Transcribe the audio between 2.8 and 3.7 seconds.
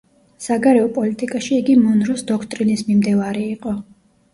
მიმდევარი